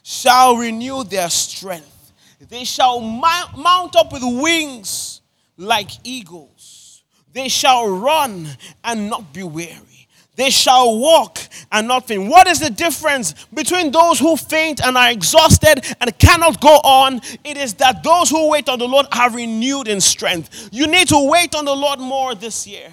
[0.02, 2.12] shall renew their strength.
[2.48, 5.22] They shall mount up with wings
[5.56, 7.02] like eagles.
[7.32, 8.48] They shall run
[8.84, 9.93] and not be weary.
[10.36, 11.38] They shall walk
[11.70, 12.28] and not faint.
[12.28, 17.20] What is the difference between those who faint and are exhausted and cannot go on?
[17.44, 20.70] It is that those who wait on the Lord are renewed in strength.
[20.72, 22.92] You need to wait on the Lord more this year.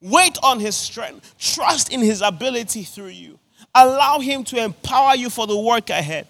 [0.00, 1.34] Wait on his strength.
[1.38, 3.38] Trust in his ability through you.
[3.74, 6.28] Allow him to empower you for the work ahead.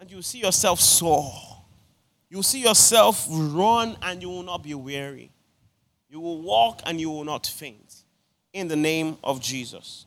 [0.00, 1.32] And you'll see yourself soar.
[2.28, 5.30] You'll see yourself run and you will not be weary.
[6.14, 8.04] You will walk and you will not faint.
[8.52, 10.06] In the name of Jesus.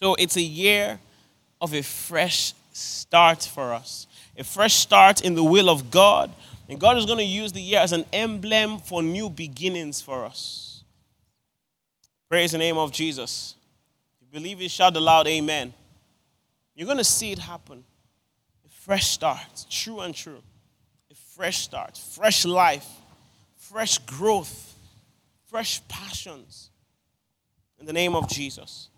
[0.00, 0.98] So it's a year
[1.60, 6.32] of a fresh start for us, a fresh start in the will of God.
[6.68, 10.24] And God is going to use the year as an emblem for new beginnings for
[10.24, 10.82] us.
[12.28, 13.54] Praise the name of Jesus.
[14.20, 15.72] If you believe it, shout aloud, Amen.
[16.74, 17.84] You're going to see it happen.
[18.66, 20.42] A fresh start, true and true.
[21.12, 22.88] A fresh start, fresh life,
[23.70, 24.74] fresh growth,
[25.46, 26.70] fresh passions.
[27.78, 28.88] In the name of Jesus.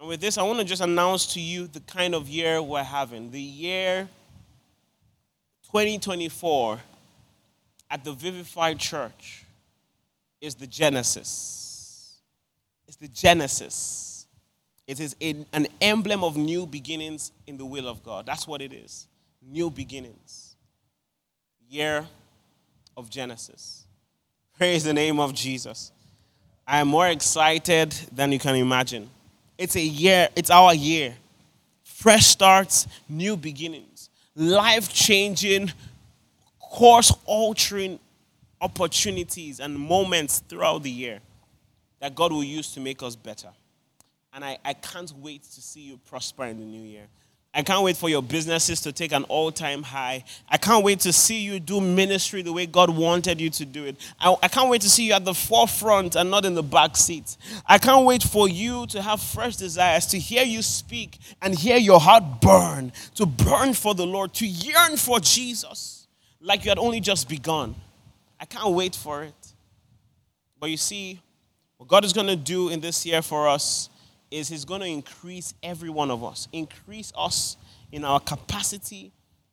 [0.00, 2.82] And with this, I want to just announce to you the kind of year we're
[2.82, 3.30] having.
[3.30, 4.08] The year
[5.66, 6.80] 2024
[7.90, 9.44] at the Vivified Church
[10.40, 12.18] is the Genesis.
[12.88, 14.26] It's the Genesis.
[14.86, 18.26] It is an emblem of new beginnings in the will of God.
[18.26, 19.06] That's what it is.
[19.40, 20.56] New beginnings.
[21.68, 22.06] Year
[22.96, 23.86] of Genesis.
[24.56, 25.92] Praise the name of Jesus.
[26.66, 29.10] I am more excited than you can imagine.
[29.58, 31.14] It's a year, it's our year.
[31.82, 35.72] Fresh starts, new beginnings, life changing,
[36.58, 37.98] course altering
[38.60, 41.20] opportunities and moments throughout the year
[42.00, 43.50] that God will use to make us better.
[44.32, 47.06] And I, I can't wait to see you prosper in the new year.
[47.54, 50.24] I can't wait for your businesses to take an all time high.
[50.48, 53.84] I can't wait to see you do ministry the way God wanted you to do
[53.84, 53.96] it.
[54.18, 56.96] I, I, can't wait to see you at the forefront and not in the back
[56.96, 57.36] seat.
[57.66, 61.76] I can't wait for you to have fresh desires, to hear you speak and hear
[61.76, 66.06] your heart burn, to burn for the Lord, to yearn for Jesus
[66.40, 67.74] like you had only just begun.
[68.40, 69.34] I can't wait for it.
[70.58, 71.20] But you see,
[71.76, 73.90] what God is going to do in this year for us
[74.32, 77.56] is He's going to increase every one of us, increase us
[77.90, 79.12] in our capacity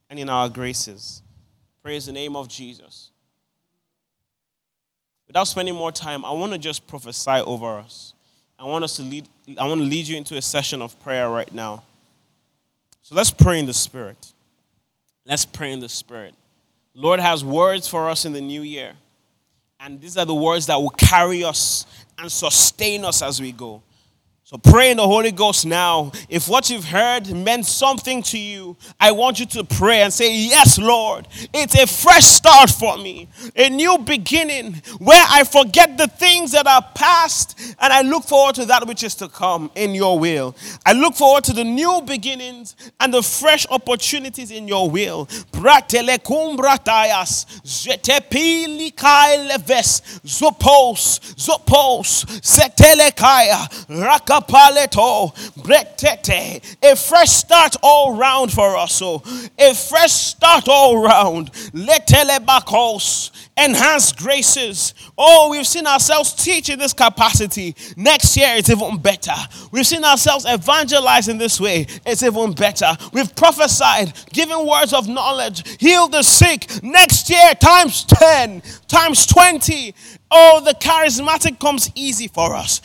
[0.09, 1.21] and in our graces.
[1.83, 3.11] Praise the name of Jesus.
[5.27, 8.13] Without spending more time, I want to just prophesy over us.
[8.57, 11.29] I want us to lead, I want to lead you into a session of prayer
[11.29, 11.83] right now.
[13.03, 14.33] So let's pray in the Spirit.
[15.25, 16.33] Let's pray in the Spirit.
[16.93, 18.93] Lord has words for us in the new year.
[19.79, 21.85] And these are the words that will carry us
[22.17, 23.81] and sustain us as we go.
[24.49, 26.11] So pray in the Holy Ghost now.
[26.27, 30.35] If what you've heard meant something to you, I want you to pray and say,
[30.35, 31.27] Yes, Lord.
[31.53, 36.65] It's a fresh start for me, a new beginning where I forget the things that
[36.65, 40.55] are past and I look forward to that which is to come in your will.
[40.83, 45.27] I look forward to the new beginnings and the fresh opportunities in your will.
[50.25, 52.25] Zopos, Zopos,
[53.89, 56.61] Raka paleto, bretete.
[56.83, 58.93] A fresh start all round for us.
[58.93, 59.23] So,
[59.57, 61.51] a fresh start all round.
[61.73, 64.93] Letelebakos, enhanced graces.
[65.17, 67.75] Oh, we've seen ourselves teach in this capacity.
[67.97, 69.35] Next year, it's even better.
[69.71, 71.87] We've seen ourselves evangelize in this way.
[72.05, 72.97] It's even better.
[73.13, 76.67] We've prophesied, given words of knowledge, healed the sick.
[76.83, 79.93] Next year, times 10, times 20.
[80.31, 82.81] Oh, the charismatic comes easy for us.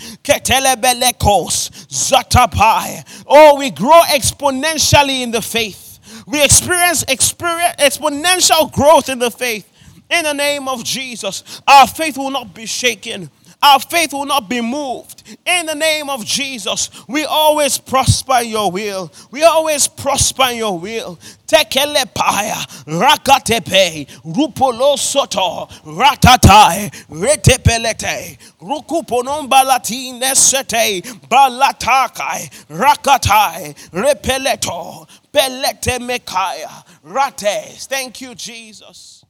[3.26, 6.24] Oh, we grow exponentially in the faith.
[6.26, 9.70] We experience, experience exponential growth in the faith.
[10.10, 13.30] In the name of Jesus, our faith will not be shaken.
[13.64, 15.22] Our faith will not be moved.
[15.46, 19.10] In the name of Jesus, we always prosper in your will.
[19.30, 21.18] We always prosper in your will.
[21.46, 36.84] Tekele paya, rakatepe, rupolo soto, ratatai, retepelete, rukuponon balatine sete, balatakai, rakatai, repeleto, pelete mekaya,
[37.02, 37.86] rates.
[37.86, 39.23] Thank you, Jesus.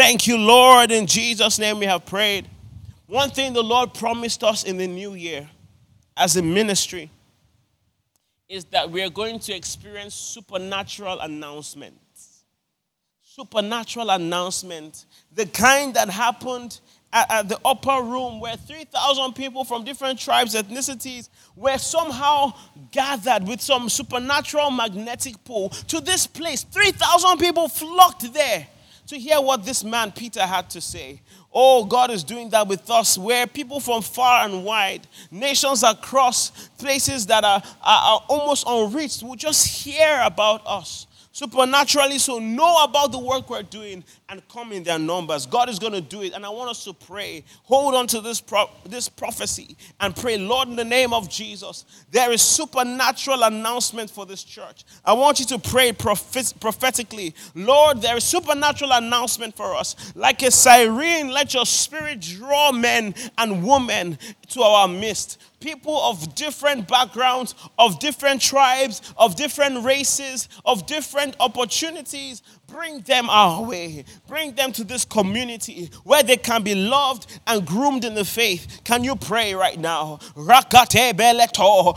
[0.00, 0.92] Thank you, Lord.
[0.92, 2.48] In Jesus' name we have prayed.
[3.06, 5.46] One thing the Lord promised us in the new year
[6.16, 7.10] as a ministry
[8.48, 12.44] is that we are going to experience supernatural announcements.
[13.20, 16.80] Supernatural announcement, the kind that happened
[17.12, 22.54] at, at the upper room where 3,000 people from different tribes, ethnicities were somehow
[22.90, 26.62] gathered with some supernatural magnetic pull to this place.
[26.62, 28.66] 3,000 people flocked there
[29.10, 31.20] to hear what this man Peter had to say.
[31.52, 36.68] Oh, God is doing that with us, where people from far and wide, nations across
[36.78, 42.84] places that are, are, are almost unreached, will just hear about us supernaturally so know
[42.84, 45.44] about the work we're doing and come in their numbers.
[45.44, 46.32] God is going to do it.
[46.34, 47.44] And I want us to pray.
[47.64, 51.84] Hold on to this, pro- this prophecy and pray, Lord, in the name of Jesus,
[52.10, 54.84] there is supernatural announcement for this church.
[55.04, 60.12] I want you to pray prophet- prophetically, Lord, there is supernatural announcement for us.
[60.14, 64.18] Like a siren, let your spirit draw men and women
[64.50, 71.36] to our midst people of different backgrounds, of different tribes, of different races, of different
[71.38, 72.42] opportunities,
[72.72, 74.04] Bring them our way.
[74.28, 78.80] Bring them to this community where they can be loved and groomed in the faith.
[78.84, 80.18] Can you pray right now?
[80.36, 81.94] Rakate beleto,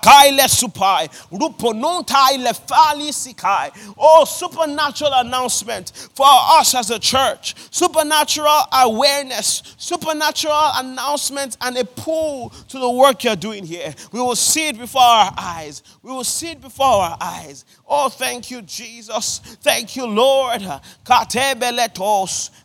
[0.00, 3.94] kaile supai, ruponontai lefali sikai.
[3.98, 7.54] Oh, supernatural announcement for us as a church.
[7.72, 13.94] Supernatural awareness, supernatural announcement, and a pull to the work you're doing here.
[14.12, 15.82] We will see it before our eyes.
[16.02, 17.64] We will see it before our eyes.
[17.88, 19.31] Oh, thank you, Jesus.
[19.38, 20.62] Thank you, Lord.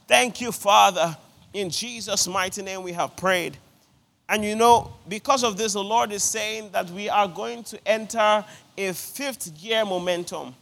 [0.08, 1.18] Thank you, Father.
[1.54, 3.58] In Jesus' mighty name, we have prayed.
[4.30, 7.88] And you know, because of this, the Lord is saying that we are going to
[7.88, 8.44] enter
[8.78, 10.54] a fifth gear momentum.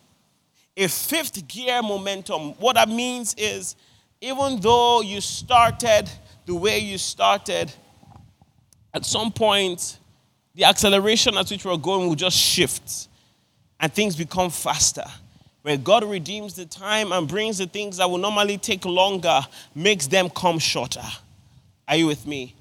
[0.77, 2.51] A fifth gear momentum.
[2.53, 3.75] What that means is,
[4.21, 6.09] even though you started
[6.45, 7.73] the way you started,
[8.93, 9.99] at some point,
[10.53, 13.09] the acceleration at which we're going will just shift
[13.79, 15.03] and things become faster.
[15.65, 19.41] Where God redeems the time and brings the things that will normally take longer,
[19.73, 21.01] makes them come shorter.
[21.87, 22.53] Are you with me?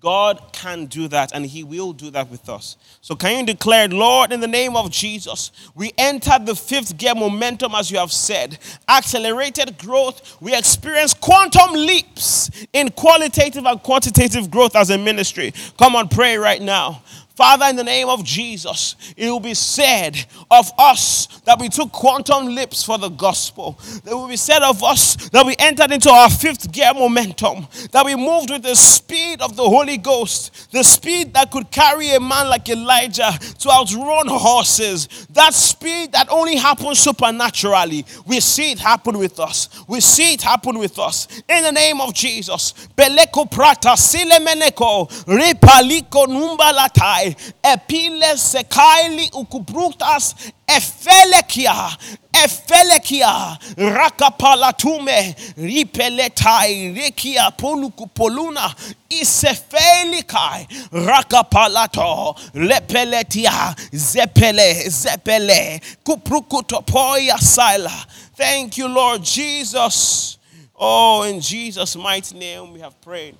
[0.00, 2.76] God can do that and He will do that with us.
[3.02, 7.14] So, can you declare, Lord, in the name of Jesus, we entered the fifth gear
[7.14, 10.36] momentum, as you have said, accelerated growth.
[10.40, 15.54] We experience quantum leaps in qualitative and quantitative growth as a ministry.
[15.78, 17.02] Come on, pray right now.
[17.40, 20.14] Father, in the name of Jesus, it will be said
[20.50, 23.80] of us that we took quantum leaps for the gospel.
[24.04, 28.04] It will be said of us that we entered into our fifth gear momentum, that
[28.04, 32.20] we moved with the speed of the Holy Ghost, the speed that could carry a
[32.20, 38.04] man like Elijah to outrun horses, that speed that only happens supernaturally.
[38.26, 39.70] We see it happen with us.
[39.88, 41.26] We see it happen with us.
[41.48, 42.74] In the name of Jesus.
[42.94, 47.29] Beleko prata silemeneko ripaliko numbalatai
[47.62, 50.34] epile sekaili ukubrutas
[50.66, 51.96] efelekia
[52.44, 58.74] efelekia rakapalatume ripeletai rekia polukupoluna
[59.08, 68.06] isefelikai rakapalato lepeletia zepele zepele kuprukutopoya sila
[68.36, 70.36] thank you lord jesus.
[70.82, 73.34] Oh in jesus mighty name we have prayed.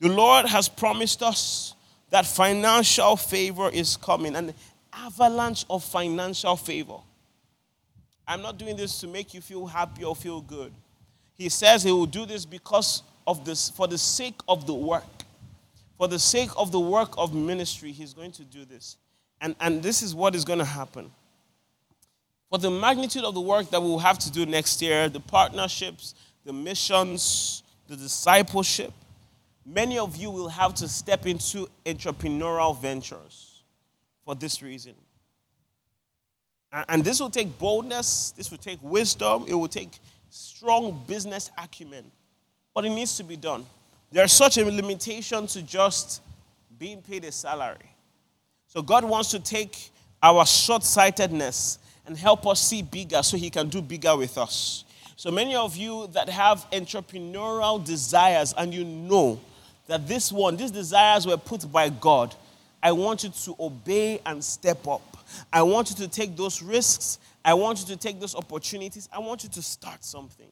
[0.00, 1.71] The lord has promised us
[2.12, 4.52] that financial favor is coming, an
[4.92, 6.98] avalanche of financial favor.
[8.28, 10.74] I'm not doing this to make you feel happy or feel good.
[11.32, 15.04] He says he will do this because of this, for the sake of the work.
[15.96, 18.98] For the sake of the work of ministry, he's going to do this.
[19.40, 21.10] And, and this is what is going to happen.
[22.50, 26.14] For the magnitude of the work that we'll have to do next year, the partnerships,
[26.44, 28.92] the missions, the discipleship,
[29.64, 33.62] Many of you will have to step into entrepreneurial ventures
[34.24, 34.94] for this reason.
[36.88, 39.98] And this will take boldness, this will take wisdom, it will take
[40.30, 42.10] strong business acumen.
[42.74, 43.66] But it needs to be done.
[44.10, 46.22] There's such a limitation to just
[46.78, 47.76] being paid a salary.
[48.66, 49.90] So God wants to take
[50.22, 54.84] our short sightedness and help us see bigger so He can do bigger with us.
[55.16, 59.38] So many of you that have entrepreneurial desires and you know
[59.92, 62.34] that this one, these desires were put by God.
[62.82, 65.18] I want you to obey and step up.
[65.52, 67.18] I want you to take those risks.
[67.44, 69.06] I want you to take those opportunities.
[69.12, 70.50] I want you to start something.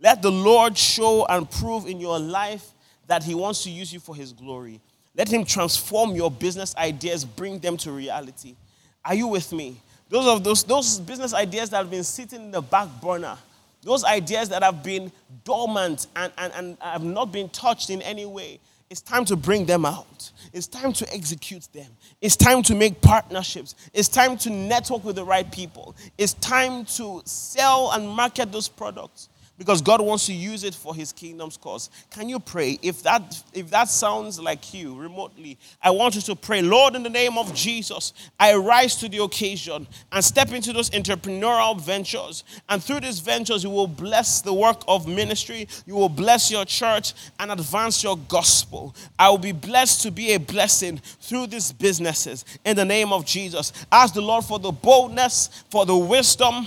[0.00, 2.70] Let the Lord show and prove in your life
[3.06, 4.80] that He wants to use you for His glory.
[5.14, 8.56] Let Him transform your business ideas, bring them to reality.
[9.04, 9.76] Are you with me?
[10.08, 13.36] Those of those, those business ideas that have been sitting in the back burner,
[13.82, 15.12] those ideas that have been
[15.44, 18.58] dormant and, and, and have not been touched in any way,
[18.90, 20.32] it's time to bring them out.
[20.52, 21.86] It's time to execute them.
[22.20, 23.76] It's time to make partnerships.
[23.94, 25.94] It's time to network with the right people.
[26.18, 29.29] It's time to sell and market those products
[29.60, 31.90] because God wants to use it for his kingdom's cause.
[32.08, 32.78] Can you pray?
[32.80, 37.02] If that if that sounds like you remotely, I want you to pray, Lord, in
[37.02, 42.42] the name of Jesus, I rise to the occasion and step into those entrepreneurial ventures.
[42.70, 46.64] And through these ventures, you will bless the work of ministry, you will bless your
[46.64, 48.94] church and advance your gospel.
[49.18, 53.26] I will be blessed to be a blessing through these businesses in the name of
[53.26, 53.74] Jesus.
[53.92, 56.66] Ask the Lord for the boldness, for the wisdom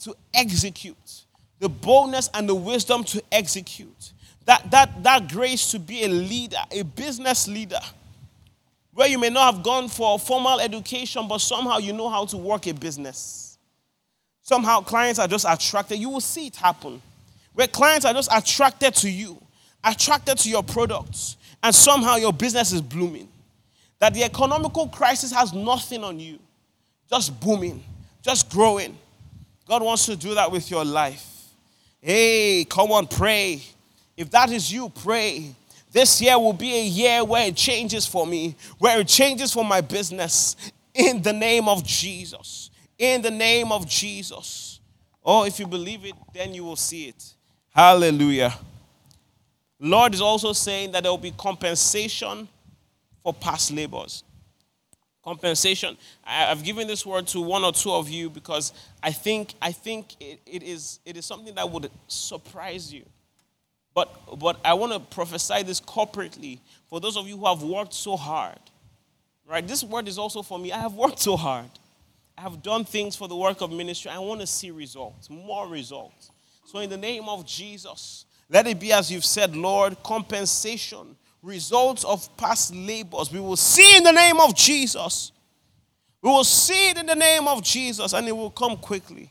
[0.00, 0.96] to execute
[1.58, 4.12] the boldness and the wisdom to execute,
[4.44, 7.80] that, that, that grace to be a leader, a business leader,
[8.92, 12.36] where you may not have gone for formal education, but somehow you know how to
[12.36, 13.58] work a business.
[14.42, 15.98] Somehow clients are just attracted.
[15.98, 17.02] You will see it happen.
[17.54, 19.40] Where clients are just attracted to you,
[19.82, 23.28] attracted to your products, and somehow your business is blooming.
[23.98, 26.38] That the economical crisis has nothing on you,
[27.10, 27.82] just booming,
[28.22, 28.96] just growing.
[29.66, 31.35] God wants to do that with your life.
[32.06, 33.60] Hey, come on, pray.
[34.16, 35.52] If that is you, pray.
[35.90, 39.64] This year will be a year where it changes for me, where it changes for
[39.64, 40.54] my business.
[40.94, 42.70] In the name of Jesus.
[42.96, 44.78] In the name of Jesus.
[45.24, 47.34] Oh, if you believe it, then you will see it.
[47.74, 48.54] Hallelujah.
[49.80, 52.46] Lord is also saying that there will be compensation
[53.24, 54.22] for past labors.
[55.26, 55.96] Compensation.
[56.24, 58.72] I've given this word to one or two of you because
[59.02, 63.04] I think, I think it, it, is, it is something that would surprise you.
[63.92, 67.92] But, but I want to prophesy this corporately for those of you who have worked
[67.92, 68.60] so hard.
[69.48, 69.66] Right?
[69.66, 70.70] This word is also for me.
[70.70, 71.70] I have worked so hard.
[72.38, 74.12] I have done things for the work of ministry.
[74.12, 76.30] I want to see results, more results.
[76.66, 82.04] So, in the name of Jesus, let it be as you've said, Lord, compensation, results
[82.04, 83.32] of past labors.
[83.32, 85.32] We will see in the name of Jesus.
[86.22, 89.30] We will see it in the name of Jesus, and it will come quickly.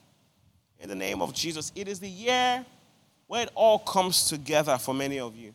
[0.79, 1.71] In the name of Jesus.
[1.75, 2.65] It is the year
[3.27, 5.53] where it all comes together for many of you.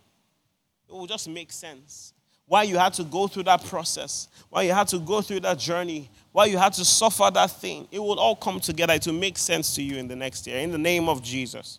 [0.88, 2.12] It will just make sense.
[2.46, 5.57] Why you had to go through that process, why you had to go through that
[5.57, 9.38] journey, why you had to suffer that thing, it will all come together to make
[9.38, 10.59] sense to you in the next year.
[10.59, 11.78] In the name of Jesus.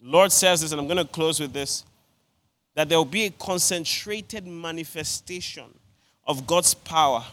[0.00, 1.84] The Lord says this, and I'm going to close with this
[2.74, 5.64] that there will be a concentrated manifestation
[6.26, 7.24] of God's power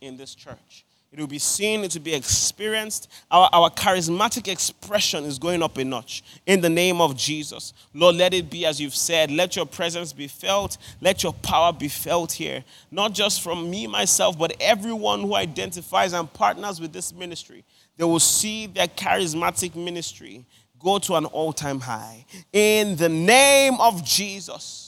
[0.00, 0.84] in this church.
[1.14, 3.08] It will be seen, it will be experienced.
[3.30, 7.72] Our, our charismatic expression is going up a notch in the name of Jesus.
[7.94, 9.30] Lord, let it be as you've said.
[9.30, 10.76] Let your presence be felt.
[11.00, 12.64] Let your power be felt here.
[12.90, 17.62] Not just from me, myself, but everyone who identifies and partners with this ministry.
[17.96, 20.44] They will see their charismatic ministry
[20.80, 22.26] go to an all time high.
[22.52, 24.83] In the name of Jesus.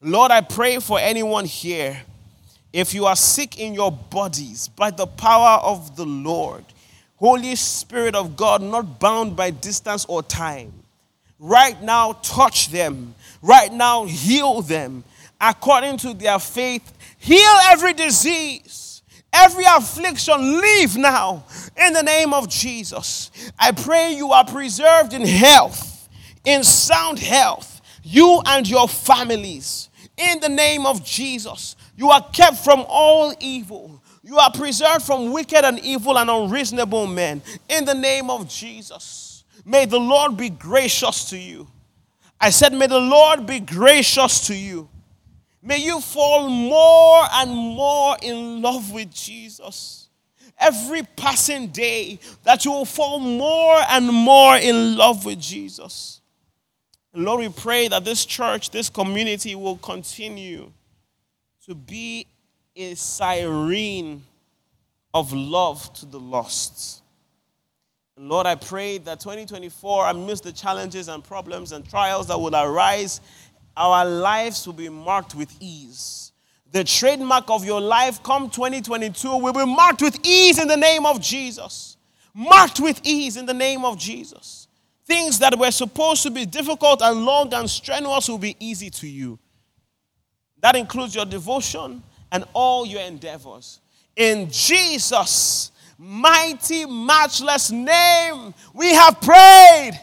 [0.00, 2.00] Lord, I pray for anyone here
[2.72, 6.64] if you are sick in your bodies by the power of the Lord,
[7.16, 10.72] Holy Spirit of God, not bound by distance or time,
[11.38, 13.14] right now touch them.
[13.42, 15.04] Right now heal them
[15.40, 16.92] according to their faith.
[17.18, 20.60] Heal every disease, every affliction.
[20.60, 21.44] Leave now
[21.76, 23.30] in the name of Jesus.
[23.58, 26.08] I pray you are preserved in health,
[26.44, 27.67] in sound health,
[28.10, 31.76] you and your families in the name of Jesus.
[31.94, 34.02] You are kept from all evil.
[34.22, 37.42] You are preserved from wicked and evil and unreasonable men.
[37.68, 39.44] In the name of Jesus.
[39.64, 41.68] May the Lord be gracious to you.
[42.40, 44.88] I said, May the Lord be gracious to you.
[45.62, 50.08] May you fall more and more in love with Jesus.
[50.58, 56.17] Every passing day, that you will fall more and more in love with Jesus.
[57.18, 60.70] Lord, we pray that this church, this community will continue
[61.66, 62.26] to be
[62.76, 64.22] a siren
[65.12, 67.02] of love to the lost.
[68.16, 73.20] Lord, I pray that 2024, amidst the challenges and problems and trials that will arise,
[73.76, 76.30] our lives will be marked with ease.
[76.70, 81.04] The trademark of your life come 2022 will be marked with ease in the name
[81.04, 81.96] of Jesus.
[82.32, 84.67] Marked with ease in the name of Jesus.
[85.08, 89.08] Things that were supposed to be difficult and long and strenuous will be easy to
[89.08, 89.38] you.
[90.60, 93.80] That includes your devotion and all your endeavors.
[94.14, 99.98] In Jesus' mighty, matchless name, we have prayed.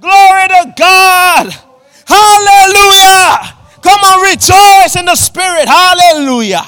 [0.00, 1.52] Glory to God.
[2.06, 3.56] Hallelujah.
[3.82, 5.68] Come on, rejoice in the Spirit.
[5.68, 6.64] Hallelujah.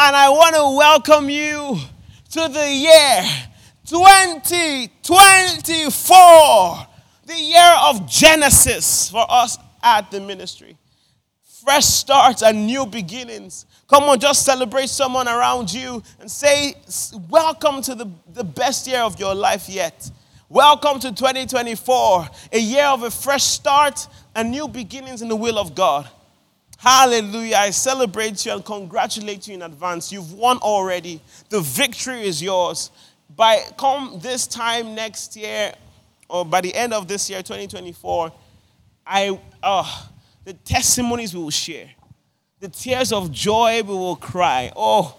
[0.00, 1.76] And I want to welcome you
[2.30, 3.47] to the year
[3.88, 6.86] 2024,
[7.26, 10.78] the year of Genesis for us at the ministry
[11.68, 13.66] fresh starts and new beginnings.
[13.88, 16.74] Come on, just celebrate someone around you and say,
[17.28, 20.10] Welcome to the, the best year of your life yet.
[20.48, 25.58] Welcome to 2024, a year of a fresh start and new beginnings in the will
[25.58, 26.08] of God.
[26.78, 27.56] Hallelujah.
[27.56, 30.10] I celebrate you and congratulate you in advance.
[30.10, 31.20] You've won already.
[31.50, 32.90] The victory is yours.
[33.34, 35.72] By come this time next year,
[36.28, 38.32] or by the end of this year, 2024,
[39.06, 40.08] I oh,
[40.44, 41.90] the testimonies we will share,
[42.60, 44.72] the tears of joy we will cry.
[44.74, 45.16] Oh,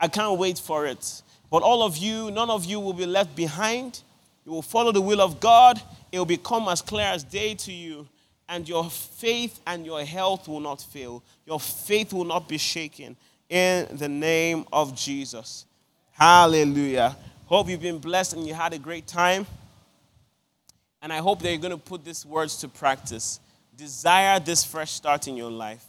[0.00, 1.22] I can't wait for it.
[1.50, 4.02] But all of you, none of you will be left behind.
[4.44, 5.80] You will follow the will of God
[6.12, 8.06] it will become as clear as day to you,
[8.48, 11.22] and your faith and your health will not fail.
[11.46, 13.16] Your faith will not be shaken
[13.48, 15.64] in the name of Jesus.
[16.10, 17.16] Hallelujah.
[17.52, 19.46] Hope you've been blessed and you had a great time.
[21.02, 23.40] And I hope that you're going to put these words to practice.
[23.76, 25.84] Desire this fresh start in your life.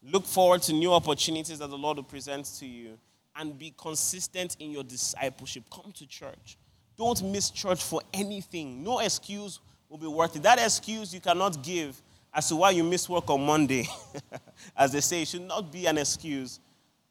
[0.00, 2.96] Look forward to new opportunities that the Lord will present to you.
[3.34, 5.64] And be consistent in your discipleship.
[5.74, 6.56] Come to church.
[6.96, 8.84] Don't miss church for anything.
[8.84, 9.58] No excuse
[9.88, 10.44] will be worth it.
[10.44, 12.00] That excuse you cannot give
[12.32, 13.88] as to why you miss work on Monday,
[14.76, 16.60] as they say, it should not be an excuse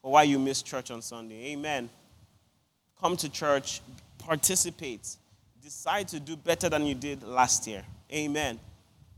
[0.00, 1.52] for why you miss church on Sunday.
[1.52, 1.90] Amen.
[3.00, 3.80] Come to church,
[4.28, 5.16] participate,
[5.62, 7.82] decide to do better than you did last year.
[8.12, 8.60] Amen.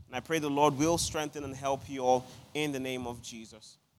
[0.07, 3.21] And I pray the Lord will strengthen and help you all in the name of
[3.21, 3.75] Jesus.